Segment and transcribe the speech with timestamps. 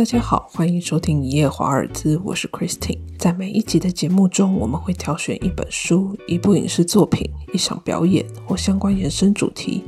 [0.00, 2.96] 大家好，欢迎收听一夜华尔兹，我是 Christine。
[3.18, 9.84] 在每一集的节目中，我们会挑选一本书、一部影视作品、一场表演或相关延伸主题。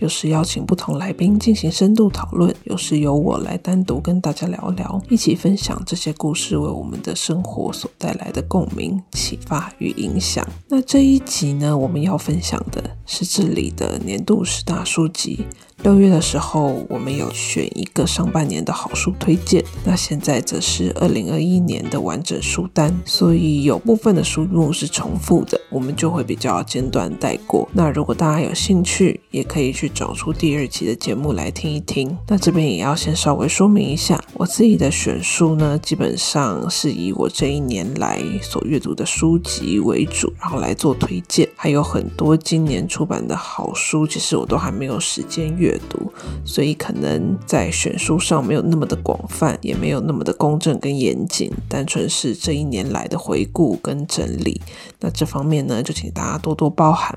[0.00, 10.46] 有时邀请不同来宾进行深度讨论，有时由我来单独跟大家聊聊，一起分享这些故事为我们的生活所带来的共鸣、启发与影响。
[10.68, 15.46] 那这一集呢，我们要分享的是这里的年度十大书籍。
[15.84, 19.62] 六月的时候，我们有选一个上半年的好书推荐。
[19.84, 27.68] 那现在则是二零二一年的完整书单，所以有部分的书目是重复的，我们就会比较简短带过。
[27.74, 32.16] 那如果大家有兴趣，也可以去找出第二期的节目来听一听。
[32.28, 41.46] 那这边也要先稍微说明一下，我自己的选书呢，基本上是以我这一年来所阅读的书籍为主，然后来做推荐。
[41.54, 45.73] 还有很多今年出版的好书，其实我都还没有时间阅。
[45.74, 46.12] 阅读，
[46.44, 54.60] 所以可能在选书上没有那么的广泛，也没有那么的公正跟严谨，单纯是这一年来的回顾跟整理。
[55.00, 57.14] 那这方面呢，就请大家多多包涵。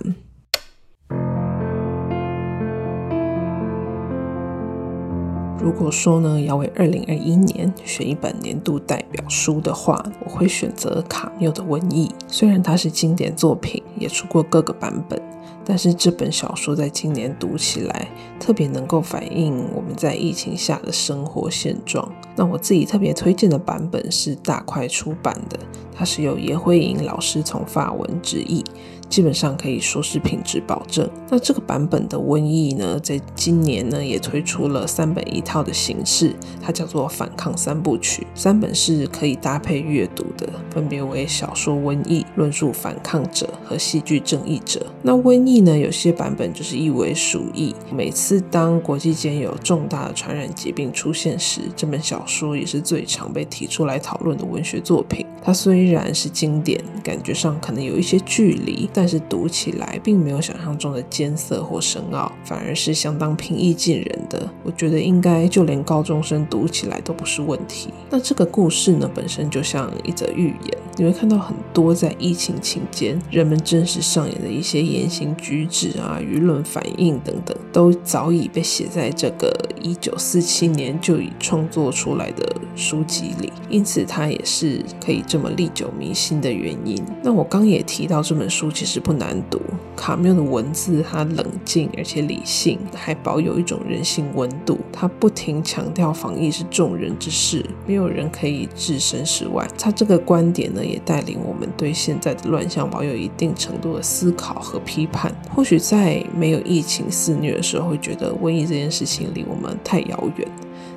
[5.59, 12.07] 如果说呢，要为二零二一年选一本年度代表书的话，我会选择卡缪的《瘟疫》。
[12.27, 15.21] 虽然它是经典作品，也出过各个版本。
[15.69, 18.07] 但是这本小说在今年读起来
[18.39, 22.09] 特别能够反映我们在疫情下的生活现状。
[22.37, 25.59] 那我自己特别推荐的版本是大块出版的，
[25.93, 28.63] 它是由叶辉莹老师从法文直译。
[29.09, 31.09] 基本上可以说是品质保证。
[31.29, 38.25] 那这个版本的瘟疫呢，在今年呢也推出了三本一套的形式，它叫做反抗三部曲。
[38.35, 44.85] 三本是可以搭配阅读的，分别为小说《瘟疫》论述反抗者和戏剧正义者。
[45.01, 47.73] 那瘟疫呢，有些版本就是译为鼠疫。
[47.91, 55.25] 每次当国际间有重大的传染疾病出现时，这本小说也是最常被提出来讨论的文学作品。
[55.41, 58.89] 它虽然是经典，感觉上可能有一些距离。
[58.97, 64.49] 但是读起来并没有想象中的艰涩或深奥，反而是相当平易近人的。
[64.63, 67.93] 我觉得应该就连高中生读起来都不是问题。
[68.09, 86.99] 那这个故事呢，本身就像一则寓言，你会看到很多在疫情期间人们真实上演的一些言行举止啊、舆论反应等等，都早已被写在这个一九四七年就已创作出来的书籍里，因此它也是可以这么历久弥新的原因。
[87.21, 88.86] 那我刚也提到这本书其。
[88.87, 89.59] 是不难读。
[89.95, 94.79] 卡缪的文字，它冷静而且理性，还保有一种人性温度。
[94.93, 99.67] 他不停强调防疫是众人之事，没有人可以置身事外。
[99.77, 105.33] 他这个观点呢，也带领我们对现在的乱象保有一定程度的思考和批判。
[105.53, 110.47] 或许在没有疫情肆虐的时候，会觉得瘟疫这件事情离我们太遥远，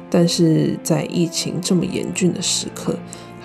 [0.09, 2.95] 但是在疫情这么严峻的时刻。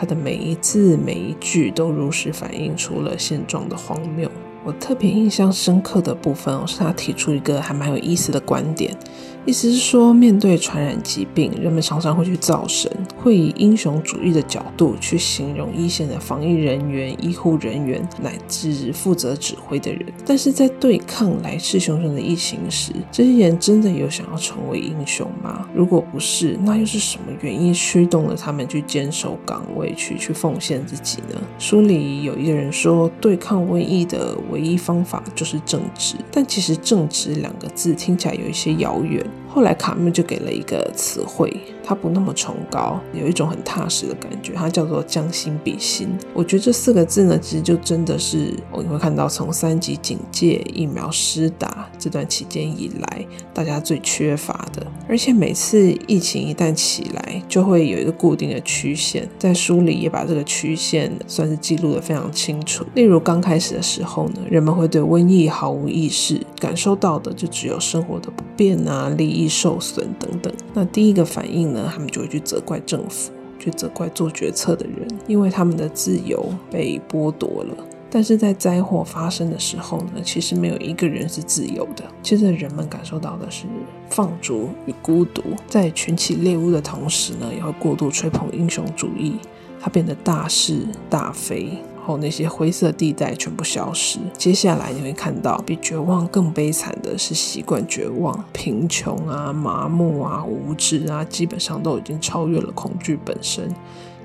[0.06, 4.30] 的每一字每一句都如实反映出了现状的荒谬。
[4.66, 8.98] 我特别印象深刻的部分哦，是他提出一个还蛮有意思的观点。
[9.46, 20.04] 意思是说，面对传染疾病，人们常常会去造神，会以英雄主义的角度去形容一线的防疫人员、医护人员乃至负责指挥的人。
[20.26, 25.70] 但是在对抗来势汹汹的疫情时，这些人真的有想要成为英雄吗？
[25.76, 31.40] 如果不是，那又是什么原因驱动了他们去坚守岗位，去去奉献自己呢？
[31.60, 39.22] 书里有一个人说，对抗瘟疫的唯一方法就是正直，但其实正直两个字听起来有一些遥远。
[39.50, 41.54] 后来卡缪就给了一个词汇。
[41.88, 46.10] 它不那么崇高，有一种很踏实的感觉，它叫做将心比心。
[46.34, 54.86] 我觉得这四个字呢，其实就真的是，你会看到从三级警戒、疫苗施打这段期间以来，大家最缺乏的。
[55.10, 62.86] 而且每次疫情一旦起来，就会有一个固定的曲线，在书里也把这个曲线算是记录的非常清楚。
[62.94, 70.54] 例如刚开始的时候呢，人们会对瘟疫毫无意识，感受到的就只有生活的不便啊、利益受损等等。
[70.74, 71.66] 那第一个反应。
[71.66, 77.76] 呢他们就会去责怪政府，去责怪做决策的人，因为他们的自由被剥夺了。
[78.16, 82.06] 但是在灾祸发生的时候呢，其实没有一个人是自由的。
[82.24, 83.66] 接着人们感受到的是
[84.10, 89.36] 放逐与孤独，在群起猎物的同时呢，也会过度吹捧英雄主义，
[89.82, 91.68] 它变得大是大非。
[92.06, 94.20] 后那些灰色地带全部消失。
[94.38, 103.70] 接下来你会看到，比绝望更悲惨的是习惯绝望、贫穷啊、麻木啊、无知啊，基本上都已经超越了恐惧本身。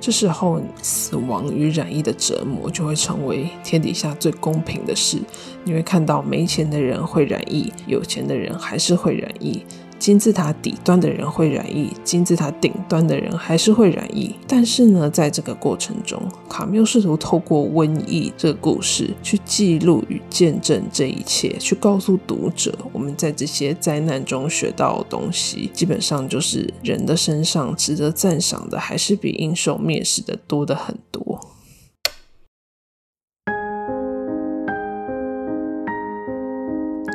[0.01, 5.19] 这时候，死亡与染疫的折磨就会成为天底下最公平的事。
[5.63, 9.63] 你会看到，没钱的人会染疫，有钱的人还是会染疫。
[10.01, 14.35] 金字塔底端的人会染疫，金字塔顶端的人还是会染疫。
[14.49, 16.19] 但是呢，在这个过程中，
[16.49, 31.39] 卡缪试图透过瘟疫这个故事去记录与见证这一切，去告诉读者，我们在这些灾难中学到的东西，基本上就是人的身上值得赞赏的，还是比应受蔑视的多的很多。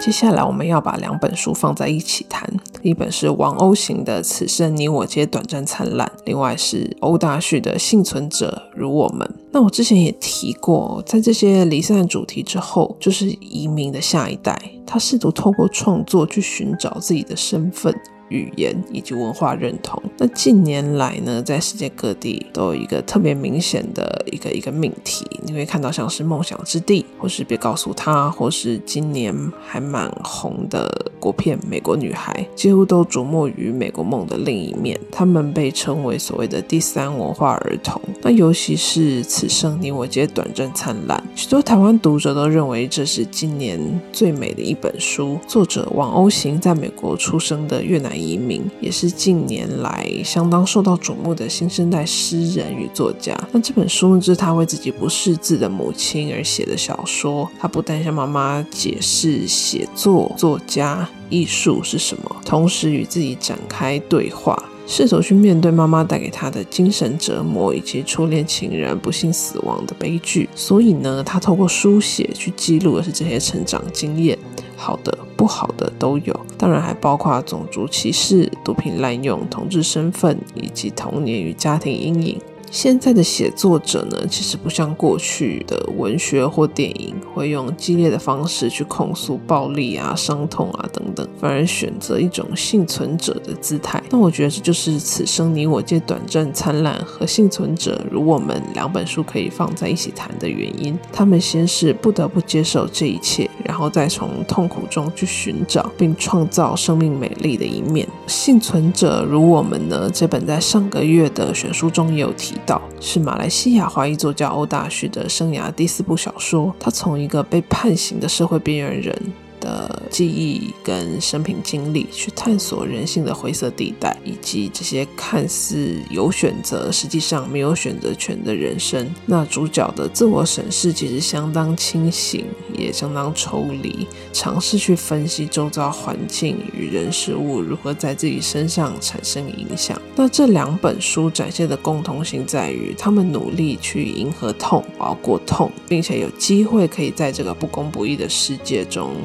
[0.02, 2.48] 接下来我们要把两本书放在一起谈，
[2.86, 9.28] 一本是王鸥型的《此生你我皆短暂灿烂》，另外是欧大旭的《幸存者如我们》。
[9.52, 14.56] 那我之前也提过，在这些离散主题之后，就是移民的下一代，
[14.86, 17.92] 他试图透过创作去寻找自己的身份。
[18.30, 20.02] 语言以及文化认同。
[20.18, 29.36] 那近年来呢，在世界各地都有一个特别明显的一个一个命题，你会看到像是梦想之地，或是别告诉他，或是今年
[29.66, 35.00] 还蛮红的国片《美国女孩》，几乎都瞩目于美国梦的另一面。
[35.12, 38.02] 他们被称为所谓的第三文化儿童。
[38.22, 43.80] 那尤其是此生你我皆短暂灿烂，许多台湾读者都认为这是今年
[44.12, 45.38] 最美的一本书。
[45.48, 48.15] 作者王欧行在美国出生的越南。
[48.16, 53.38] 移民也是近年来相当受到瞩目的新生代诗人与作家。
[53.52, 57.50] 那这本书呢，是他为自己不识字的母亲而写的小说。
[57.60, 64.58] 他不但向妈妈解释写作、作家、艺术是什么，同时与自己展开对话，
[64.88, 70.48] 试图去面对妈妈带给他的精神折磨以及初恋情人不幸死亡的悲剧。
[70.56, 74.38] 所以呢，他透过书写去记录的是这些成长经验。
[74.76, 82.42] 好的、不好的都有，当然还包括种族歧视、毒品滥用、同志身份以及童年与家庭阴影。
[82.76, 94.04] 现在的写作者呢，其实不像过去的文学或电影，会用激烈的方式去控诉暴力啊、伤痛啊等等，反而选择一种幸存者的姿态。
[94.10, 101.00] 那我觉得这就是《此生你我皆短暂灿烂》和《幸存者如我们》两本书可以放在一起谈的原因。
[101.14, 108.06] 他们先是不得不接受这一切，然后再从痛苦中去寻找并创造生命美丽的一面。
[108.28, 112.54] 《幸存者如我们》呢，这本在上个月的选书中也有提。
[113.00, 116.74] 是马来西亚华裔作家欧大旭的生涯第四部小说。
[116.80, 119.45] 他从一个被判刑的社会边缘人。
[119.66, 129.12] 的记忆跟生平经历，去探索人性的灰色地带，以及这些看似有选择，实际上没有选择权的人生。
[129.26, 132.46] 那主角的自我审视其实相当清醒，
[132.78, 140.00] 也相当抽离，尝试去分析周遭环境与人事物如何在自己身上产生影响。
[140.16, 149.16] 那这两本书展现的共同性在于，他们努力去迎合痛，熬过痛，并且有机会可以在这个不公不义的世界中。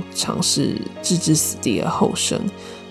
[0.42, 2.38] 是置之死地而后生。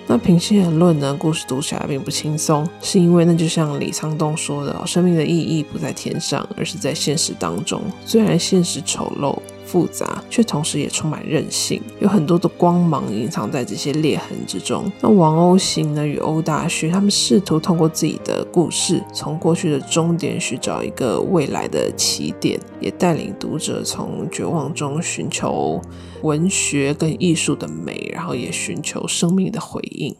[0.07, 7.79] 那平心而论呢，故事读起来并不轻松，是因为那就像李沧东说的，生命的意义不在天上，而是在现实当中。
[8.05, 9.37] 虽然现实丑陋。
[9.69, 14.91] 复杂，却同时也充满韧性，有很多的光芒隐藏在这些裂痕之中。
[14.99, 16.07] 那王鸥行呢？
[16.07, 25.79] 与欧大旭，他们试图通过自己的故事，从过去的终点寻找一个未来的起点，也带领读者从绝望中寻求
[26.23, 30.15] 文学跟艺术的美，然后也寻求生命的回应。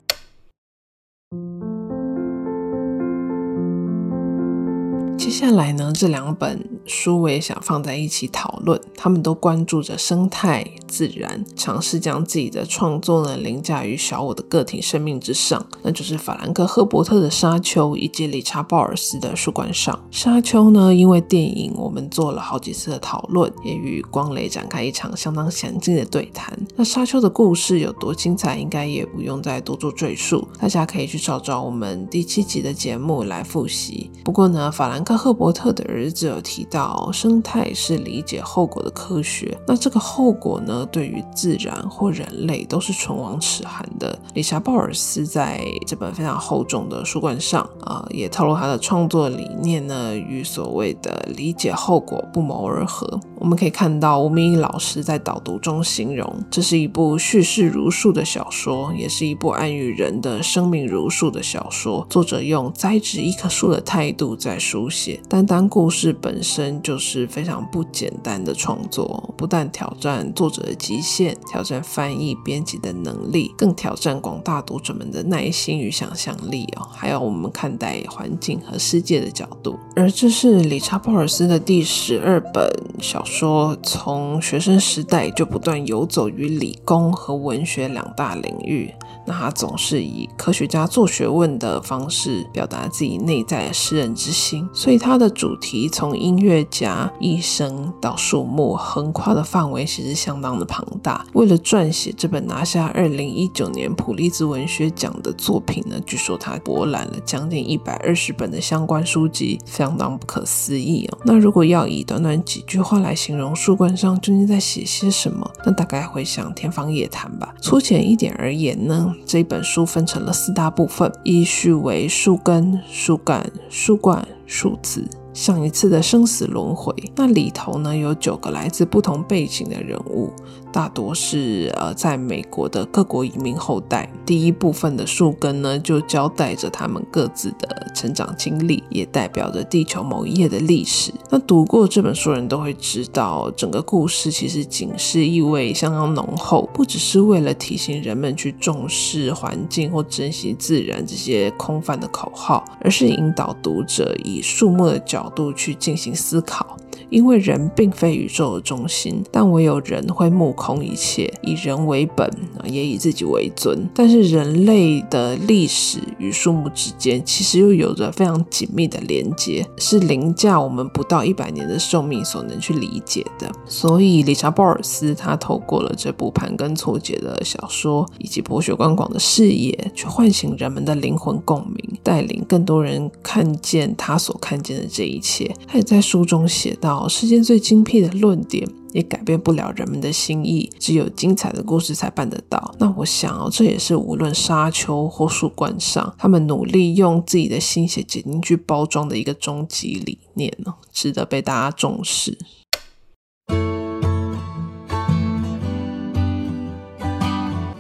[5.18, 8.80] 接下来呢，这两本书我也想放在一起讨论。
[8.96, 15.64] 他们都关注着生态、自然，尝试将自己的创作呢凌驾于小我的个体生命之上。
[15.84, 19.96] 那就是法兰克·赫伯特的《沙丘》以及理查·鲍尔斯的《树冠上》。
[20.12, 26.58] 《沙丘》呢，因为电影我们做了好几次的讨论，也与光磊展开一场相当详尽的对谈。
[26.76, 34.10] 那《沙丘》的故事有多精彩，应该也不用再多做赘述，大家可以去找找我们第七集的节目来复习。
[34.24, 35.20] 不过呢，法兰克。
[35.20, 39.58] 赫伯特的儿子有提到，生态是理解后果的科学。
[39.68, 44.18] 那这个后果呢，对于自然或人类都是唇亡齿寒的。
[44.34, 53.20] 理查·鲍尔斯在这本非常厚重的书冠上，啊，也透露他的创作理念呢，与所谓的理解后果不谋而合。
[53.40, 62.06] 我们可以看到吴明义老师在导读中形容，这是一部叙事如树的小说，也是一部暗喻人的生命如树的小说。
[62.10, 65.22] 作者用栽植一棵树的态度在书写。
[65.30, 79.80] 单单故事本身就是非常不简单的创作，不但挑战作者的极限，挑战翻译编辑的能力，更挑战广大读者们的耐心与想象力哦，还有我们看待环境和世界的角度。
[79.96, 82.70] 而这是理查·鲍尔斯的第十二本
[83.02, 88.92] 小说从学生时代就不断游走于理工和文学两大领域。
[89.26, 101.24] 那他总是以科学家做学问的方式表达自己内在的诗人之心，所以他的主题从音乐家、医生到树木，横跨的范围其实相当的庞大。
[101.34, 111.20] 为了撰写这本拿下二零一九年普利兹文学奖的作品呢，据说他博览了将近一百二十本的相关书籍，相当不可思议哦。
[111.24, 117.54] 那如果要以短短几句话来形容树冠上究竟在写些什么，那大概会像天方夜谭吧。
[117.62, 119.14] 粗浅一点而言呢？
[119.26, 125.06] 这本书分成了四大部分，依序为树根、树干、树冠、树子。
[125.34, 130.32] 上一次的生死轮回，那里头呢有九个来自不同背景的人物。
[130.72, 134.12] 大多是呃，在美国的各国移民后代。
[134.26, 141.12] 第一部分的树根呢，就交代着他们各自的成长经历，也代表着地球某一页的历史。
[141.30, 156.78] 那读过这本书的人都会知道，整个故事其实警示意味相当浓厚，不只是为了提醒人们去重视环境或珍惜自然这些空泛的口号，而是引导读者以树木的角度去进行思考。
[157.10, 162.30] 因为人并非宇宙的中心，但唯有人会目空一切，以人为本，
[162.66, 163.90] 也以自己为尊。
[163.96, 173.52] 但是人类的历史与树木之间，其实又有着非常紧密的连接，是凌驾我们不到一百年的寿命所能去理解的。
[173.66, 185.52] 所以，理查·鲍尔斯他透过了这部盘根错节的小说，以及博学观广的视野，去唤醒人们的灵魂共鸣，带领更多人看见他所看见的这一切。
[185.66, 186.99] 他也在书中写到。
[187.08, 192.74] 世间最精辟的论点也改变不了人们的心意，只有精彩的故事才办得到。
[192.80, 202.38] 那我想哦，这也是无论沙丘或树冠上，他们努力用自己的心血结晶去包装的一个终极理念呢，值得被大家重视。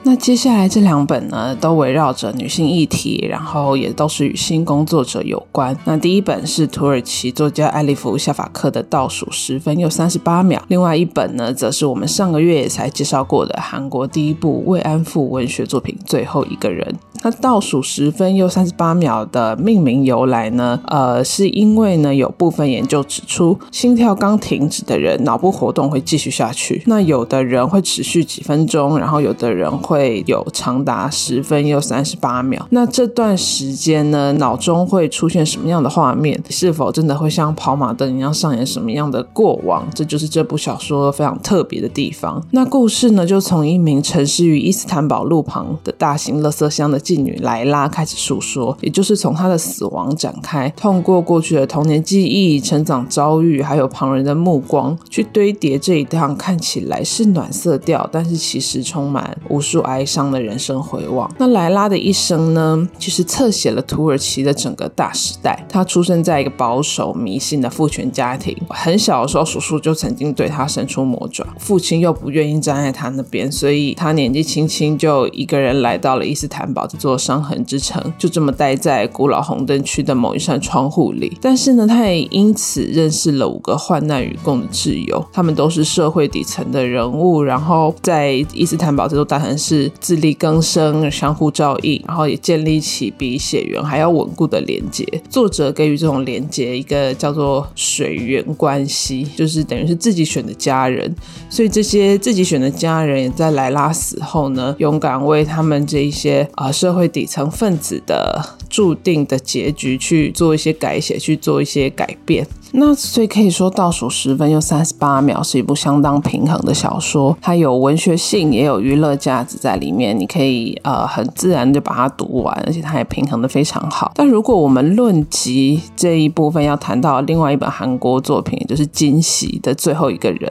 [0.10, 5.78] 那接下来这两本呢，都围绕着女性议题，然后也都是与性工作者有关。
[5.86, 16.84] 那第一本是土耳其作家艾利弗·夏法克的《倒数十分又三十八秒》，另外一本呢，则是我们上个月才介绍过的韩国第一部慰安妇文学作品《最后一个人》。
[17.22, 20.80] 那倒数十分又三十八秒的命名由来呢？
[20.88, 26.82] 呃，是因为呢，有部分研究指出，心跳刚停止的人，脑部活动会继续下去。
[26.88, 29.99] 那有的人会持续几分钟，然后有的人会。
[30.00, 32.66] 会有长达十分又三十八秒。
[32.70, 36.42] 那这段时间呢，脑中会出现什么样的画面？
[36.50, 39.86] 是否真的会像跑马灯一样上演什么样的过往？
[39.94, 42.42] 这就是这部小说非常特别的地方。
[42.52, 59.80] 那故事呢，就从一名沉尸于伊斯坦堡路旁的大型垃圾箱的妓女莱拉开始诉说，也就是从她的死亡展开，通过过去的童年记忆、成长遭遇，还有旁人的目光，去堆叠这一趟看起来是暖色调，但是其实充满无数。
[59.90, 61.30] 哀伤的人生回望。
[61.38, 62.88] 那莱拉的一生呢？
[62.98, 65.66] 其实侧写了土耳其的整个大时代。
[65.68, 81.38] 他出生在一个保守迷信的父权家庭，很小的时候，叔叔就曾经对他伸出魔爪，父亲又不愿意站在他那边，所以他年纪轻轻就一个人来到了伊斯坦堡这座伤痕之城，就这么待在古老红灯区的某一扇窗户里。
[81.42, 89.79] 但是呢，他也因此认识了五个患难与共的挚友，他们都是社会底层的人物，然后在伊斯坦堡这座大城市。
[90.00, 95.06] 自力更生，相互照应，然后也建立起比血缘还要稳固的连接。
[95.30, 101.16] 作者给予这种连接一个叫做水源关系，就是等于是自己选的家人。
[101.50, 112.48] 所以这些自己选的家人也在莱拉死后呢，勇敢为他们这一些啊社会底层分子的注定的结局去做一些改写，去做一些改变。
[112.72, 120.18] 那所以可以说，倒数十分又三十八秒是一部相当平衡的小说，它有文学性，也有娱乐价值在里面。
[120.18, 124.12] 你可以呃很自然的把它读完，而且它也平衡的非常好。
[124.14, 130.42] 但如果我们论及这一部分，要谈到另外一本韩国作品，也就是《惊喜的最后一个人》，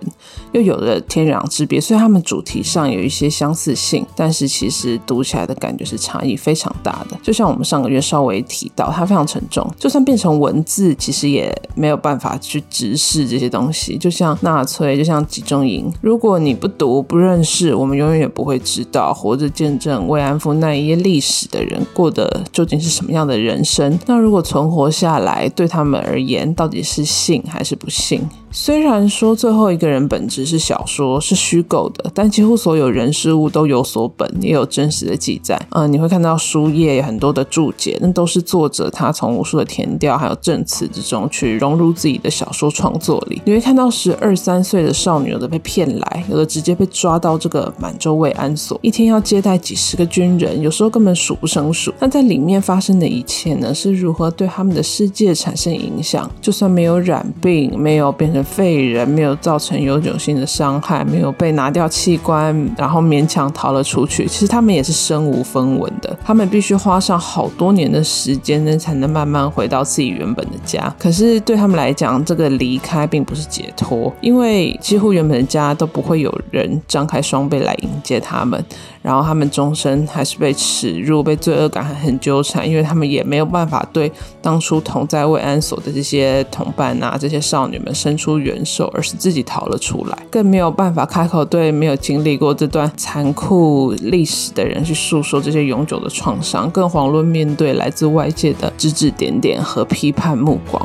[0.50, 1.80] 又有了天壤之别。
[1.80, 7.16] 虽然他们主题上有一些相似性，但是其实读起来的感觉是差异非常大的。
[7.22, 12.18] 就像我们上个月稍微提到，它非常沉重，就算变成文字，其实也没有办。
[12.18, 15.88] 法去直视这些东西，就像纳粹，就像集中营。
[16.00, 23.96] 如果你不读、不认识，我们永远也不会知道活着见证慰安妇那一页历史的人过的究竟是什么样的人生。
[24.06, 28.28] 那如果存活下来，对他们而言，到底是幸还是不幸？
[28.50, 35.60] 虽然说最后一个人本质是小说是虚构的，但几乎所有人事物都有所本，也有真实的记载。
[35.70, 43.42] 嗯，你会看到书页很多的注解，那都是作者他从无数的填调还有证词之中去融入自己的小说创作里。
[43.44, 51.92] 你会看到十二三岁的少女，有的被骗来，有的直接被抓到这个满洲慰安所，一天要接待几十个军人，有时候根本数不胜数。
[52.00, 56.28] 那在里面发生的一切呢，是如何对他们的世界产生影响？
[56.40, 58.37] 就算没有染病，没有变成。
[58.44, 64.26] 废人没有造成永久性的伤害，没有被拿掉器官，然后勉强逃了出去。
[64.26, 70.94] 其实他们也是身无分文的，他们必须花上好多年的时间呢，才能慢慢回到自己原本的家。
[70.98, 78.62] 可是对他们来讲，这个离开并不是解脱，因为几乎原本的家都不会有人张开双臂来迎接他们。
[79.00, 84.10] 然后他们终身还是被耻辱、被罪恶感很纠缠，因为他们也没有办法对
[84.42, 100.84] 当初同在慰安所的这些同伴啊、这些少女们伸出援手，而是自己逃了出来，更没有办法开口对没有经历过这段残酷历史的人去诉说这些永久的创伤，更遑论面对来自外界的指指点点和批判目光。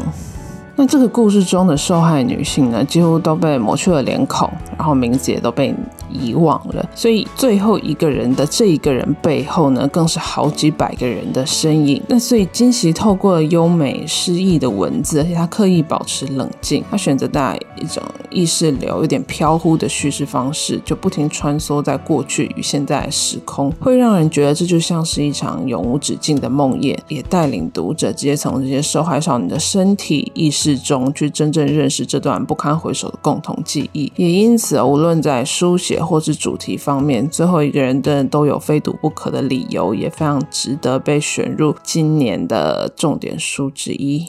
[0.75, 5.73] 那这个故事中的受害女性呢，几乎都被抹去了脸孔，然后名字也都被。
[6.13, 12.01] 遗忘了，所以最后一个人的这一个人背后呢，更是好几百个人的身影。
[12.07, 34.11] 那所以金喜透过了优美诗意的文字，而且他刻意保持冷静，他选择带一种意识流有点飘忽的叙事方式，就不停穿梭在过去与现在时空，会让人觉得这就像是一场永无止境的梦魇，也带领读者直接从这些受害少女的身体意识中去真正认识这段不堪回首的共同记忆。
[34.15, 36.02] 也因此，无论在书写。
[36.05, 44.27] 或是主题方面，最后一个人的都有非读不可的理由，也非常值得被选入今年的重点书之一。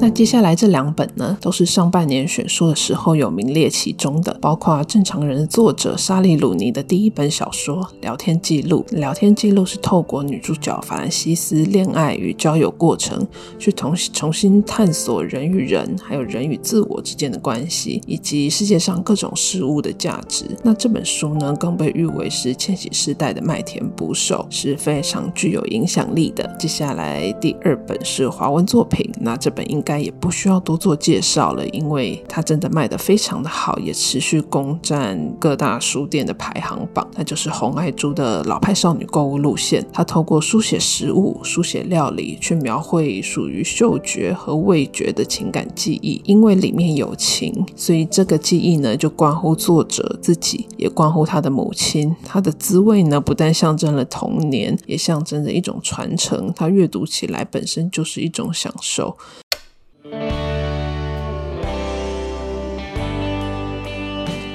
[0.00, 8.82] 那接下来这两本呢，都是上半年选书的时候有名列其中的，包括《正常人》的作者莎莉·鲁尼的第一本小说《聊天记录》。
[8.96, 13.26] 聊天记录是透过女主角法兰西斯恋爱与交友过程，
[13.58, 20.46] 去重重新探索人与人，还有人与自我之间的关系，以及世界上各种事物的价值。
[20.62, 26.56] 那这本书呢，更被誉为是千禧世代的麦田捕手，是非常具有影响力的。
[26.58, 29.89] 接下来第二本是华文作品，那这本应该。
[29.90, 37.04] 该也不需要多做介绍了，因为它真的卖得非常的好，也持续攻占各大书店的排行榜。
[37.16, 46.22] 那就是红爱珠的老派少女购物路线，它透过书写食物、书写料理，去描绘属于嗅觉和味觉的情感记忆。
[46.24, 52.14] 因为里面有情，所以这个记忆呢，就关乎作者自己，也关乎他的母亲。
[52.24, 56.52] 它的滋味呢，不但象征了童年，也象征着一种传承。
[56.54, 59.16] 它阅读起来本身就是一种享受。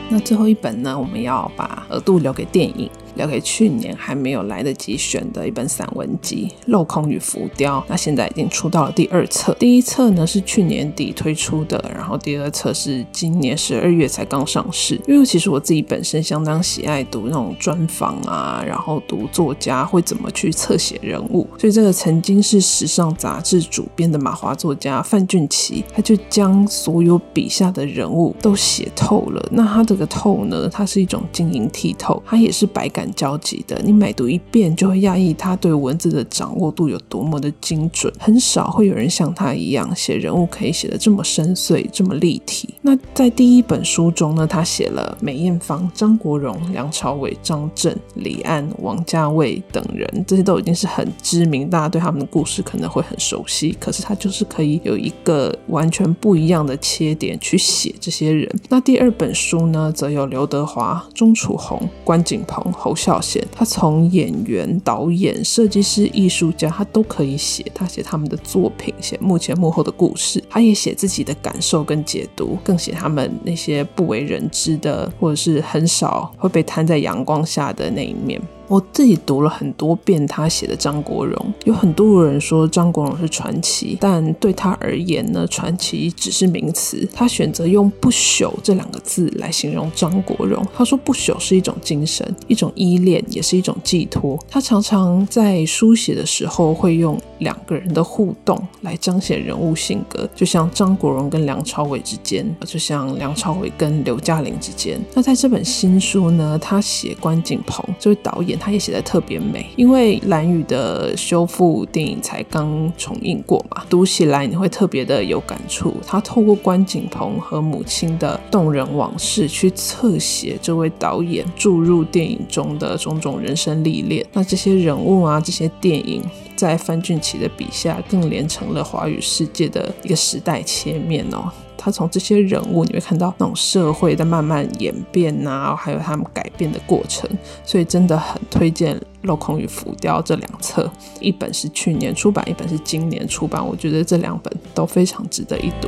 [0.09, 0.97] 那最后一本呢？
[0.97, 2.89] 我们要把额度留给电影。
[3.15, 9.55] 留给去年还没有来得及选的一本散文集《镂空与浮雕》，那现在已经出到了第二册。
[9.59, 14.99] 第一册呢是去年底推出的，然后第二册是今年十二月才刚上市。
[15.07, 29.49] 因为其实我自己本身相当喜爱读那种专访啊，然后读作家会怎么去侧写人物，所以这个曾经是时尚杂志主编的马华作家范俊奇，他就将所有笔下的人物都写透了。
[29.51, 33.04] 那他这个透呢，它是一种晶莹剔透，它也是百感。
[33.13, 42.74] 焦急的，你每读一遍就会讶异他对文字的掌握度有多么的精准，很少会有人像他一样写人物可以写的这么深邃、这么立体。
[42.85, 53.75] 那在第一本书中呢，他写了梅艳芳、张国荣、梁朝伟、张震、李安、王家卫等人，这些都已经是很知名，大家对他们的故事可能会很熟悉。
[53.79, 58.47] 可是他就是可以有一个完全不一样的切点去写这些人。
[58.69, 62.93] 那第二本书呢，则有刘德华、钟楚红、关锦鹏、侯。
[62.95, 67.63] 孝贤，他从演员、导演、设计师、艺术家，他都可以写。
[67.73, 78.41] 他写他们的作品，写幕前幕后的故事，他也写自己的感受跟解读，更写他们那些不为人知的，或者是很少会被摊在阳光下的那一面。
[78.67, 87.07] 我自己读了很多遍他写的张国荣，有很多人说张国荣是传奇，但对他而言呢，传奇只是名词。
[87.13, 90.65] 他选择用“不朽”这两个字来形容张国荣。
[90.75, 104.99] 他说：“不朽是一种精神，一种依恋，也是一种寄托。”他常常在书写的时候会用两个人的互动来彰显人物性格，就像张国荣跟梁朝伟之间，就像梁朝伟跟刘嘉玲之间。
[105.13, 108.54] 那在这本新书呢，他写关锦鹏这位导演。
[108.55, 109.65] 他也写的特别美。
[109.75, 115.95] 因为蓝宇的修复电影才刚重映过嘛，读起来你会特别的有感触。
[116.05, 124.25] 他透过关锦鹏和母亲的动人往事，去侧写这位导演注入电影中的种种人生历练。
[124.33, 126.21] 那这些人物啊，这些电影。
[126.55, 131.51] 在范俊奇的笔下，更连成了华语世界的一个时代切面哦。
[131.85, 137.29] 他从这些人物，你会看到那种社会在慢慢演变呐，还有他们改变的过程。
[137.63, 143.63] 所以真的很推荐《镂空与浮雕》这两册，一本是去年出版，一本是今年出版。
[143.63, 145.87] 我觉得这两本都非常值得一读。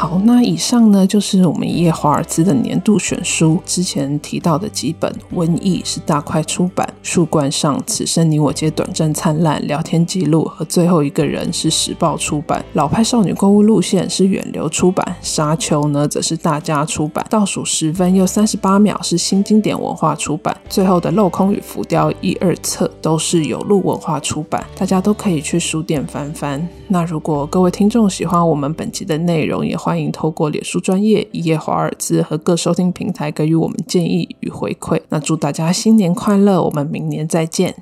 [0.00, 3.60] 好，那以上呢就是我们叶华尔兹的年度选书。
[3.66, 26.64] 之前提到的几本，《瘟疫》是大块出版，《树冠上此生你我皆短暂灿烂》聊天记录和最后一个人是时报出版，《老派少女购物路线》是远流出版，《沙丘》呢则是大家出版，倒数十分又三十八秒是新经典文化出版，最后的《镂空与浮雕》一二册都是有路文化出版，大家都可以去书店翻翻。
[26.86, 35.00] 那如果各位听众喜欢我们本集的内容，也欢迎透过脸书专业一页华尔兹和各收听平台给予我们建议与回馈。
[35.08, 37.74] 那祝大家新年快乐，我们明年再见。